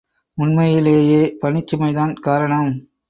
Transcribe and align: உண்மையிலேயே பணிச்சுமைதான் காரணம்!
உண்மையிலேயே 0.37 1.37
பணிச்சுமைதான் 1.41 2.13
காரணம்! 2.19 2.71